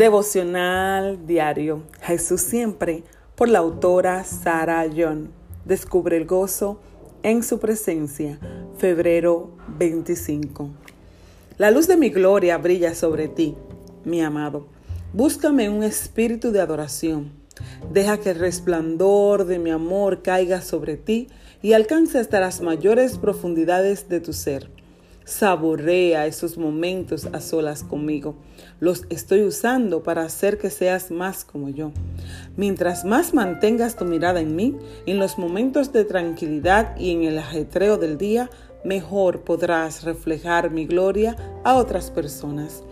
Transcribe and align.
Devocional 0.00 1.26
diario. 1.26 1.82
Jesús 2.00 2.40
siempre 2.40 3.04
por 3.34 3.50
la 3.50 3.58
autora 3.58 4.24
Sarah 4.24 4.86
John. 4.96 5.30
Descubre 5.66 6.16
el 6.16 6.24
gozo 6.24 6.80
en 7.22 7.42
su 7.42 7.58
presencia. 7.58 8.38
Febrero 8.78 9.50
25. 9.76 10.70
La 11.58 11.70
luz 11.70 11.86
de 11.86 11.98
mi 11.98 12.08
gloria 12.08 12.56
brilla 12.56 12.94
sobre 12.94 13.28
ti, 13.28 13.56
mi 14.06 14.22
amado. 14.22 14.68
Búscame 15.12 15.68
un 15.68 15.82
espíritu 15.82 16.50
de 16.50 16.62
adoración. 16.62 17.32
Deja 17.92 18.16
que 18.16 18.30
el 18.30 18.38
resplandor 18.38 19.44
de 19.44 19.58
mi 19.58 19.70
amor 19.70 20.22
caiga 20.22 20.62
sobre 20.62 20.96
ti 20.96 21.28
y 21.60 21.74
alcance 21.74 22.18
hasta 22.18 22.40
las 22.40 22.62
mayores 22.62 23.18
profundidades 23.18 24.08
de 24.08 24.20
tu 24.20 24.32
ser. 24.32 24.70
Saborea 25.24 26.26
esos 26.26 26.58
momentos 26.58 27.28
a 27.32 27.40
solas 27.40 27.84
conmigo. 27.84 28.34
Los 28.80 29.04
estoy 29.10 29.42
usando 29.42 30.02
para 30.02 30.22
hacer 30.22 30.58
que 30.58 30.70
seas 30.70 31.10
más 31.10 31.44
como 31.44 31.68
yo. 31.68 31.92
Mientras 32.56 33.04
más 33.04 33.32
mantengas 33.34 33.96
tu 33.96 34.04
mirada 34.04 34.40
en 34.40 34.56
mí, 34.56 34.76
en 35.06 35.18
los 35.18 35.38
momentos 35.38 35.92
de 35.92 36.04
tranquilidad 36.04 36.96
y 36.96 37.12
en 37.12 37.24
el 37.24 37.38
ajetreo 37.38 37.96
del 37.96 38.18
día, 38.18 38.50
mejor 38.84 39.42
podrás 39.42 40.04
reflejar 40.04 40.70
mi 40.70 40.86
gloria 40.86 41.36
a 41.64 41.76
otras 41.76 42.10
personas. 42.10 42.82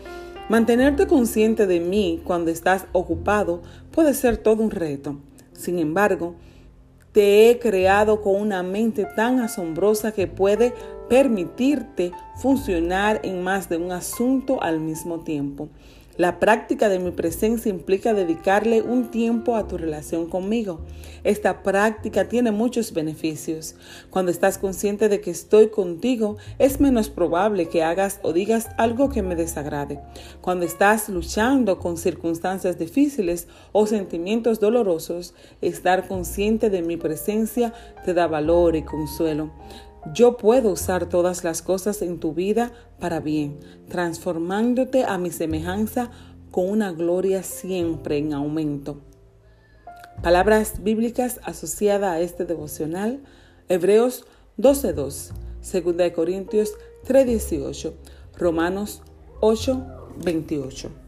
Mantenerte 0.49 1.07
consciente 1.07 1.67
de 1.67 1.81
mí 1.81 2.23
cuando 2.25 2.51
estás 2.51 2.87
ocupado 2.93 3.63
puede 3.91 4.15
ser 4.15 4.37
todo 4.37 4.63
un 4.63 4.71
reto. 4.71 5.19
Sin 5.53 5.79
embargo, 5.79 6.37
te 7.13 7.51
he 7.51 7.59
creado 7.59 8.23
con 8.23 8.37
una 8.37 8.63
mente 8.63 9.07
tan 9.17 9.41
asombrosa 9.41 10.13
que 10.13 10.27
puede 10.27 10.75
permitirte 11.09 12.13
funcionar 12.37 13.21
en 13.25 13.43
más 13.43 13.69
de 13.69 13.79
un 13.79 13.93
asunto 13.93 14.63
al 14.63 14.81
mismo 14.81 15.21
tiempo. 15.21 15.69
La 16.19 16.41
práctica 16.41 16.89
de 16.89 16.99
mi 16.99 17.13
presencia 17.13 17.71
implica 17.71 18.13
dedicarle 18.13 18.83
un 18.83 19.09
tiempo 19.09 19.55
a 19.55 19.69
tu 19.69 19.79
relación 19.79 20.29
conmigo. 20.29 20.81
Esta 21.23 21.63
práctica 21.63 22.29
tiene 22.29 22.51
muchos 22.51 22.93
beneficios. 22.93 23.77
Cuando 24.11 24.33
estás 24.33 24.59
consciente 24.59 25.09
de 25.09 25.21
que 25.21 25.31
estoy 25.31 25.69
contigo, 25.69 26.37
es 26.59 26.81
menos 26.81 27.09
probable 27.09 27.69
que 27.69 27.85
hagas 27.85 28.19
o 28.25 28.33
digas 28.33 28.69
algo 28.79 29.11
que 29.11 29.23
me 29.23 29.37
desagrade. 29.37 30.01
Cuando 30.41 30.67
estás 30.67 31.09
luchando 31.09 31.79
con 31.79 31.97
circunstancias 31.97 32.79
difíciles 32.79 33.47
o 33.71 33.87
sentimientos 33.87 34.59
dolorosos, 34.59 35.35
estar 35.61 36.09
consciente 36.09 36.69
de 36.69 36.83
mi 36.83 36.97
presencia 36.97 37.73
te 38.05 38.13
da 38.13 38.27
valor 38.27 38.75
y 38.75 38.83
consuelo. 38.83 39.53
Yo 40.15 40.37
puedo 40.37 40.71
usar 40.71 41.09
todas 41.09 41.45
las 41.45 41.63
cosas 41.63 42.03
en 42.03 42.21
tu 42.21 42.33
vida 42.33 42.73
para 42.99 43.21
bien, 43.21 43.61
transformándote 43.89 45.05
a 45.05 45.19
mi 45.19 45.31
semejanza 45.31 46.11
con 46.51 46.69
una 46.69 46.93
gloria 46.93 47.43
siempre 47.43 48.19
en 48.19 48.33
aumento. 48.33 49.01
Palabras 50.23 50.83
bíblicas 50.83 51.41
asociadas 51.45 52.13
a 52.13 52.21
este 52.21 52.45
devocional, 52.45 53.21
Hebreos 53.69 54.25
12.2, 54.57 55.33
2 55.85 56.13
Corintios 56.13 56.75
3.18, 57.07 57.93
Romanos 58.37 59.03
8.28. 59.41 61.08